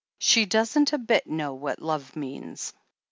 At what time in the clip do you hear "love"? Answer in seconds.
1.79-2.15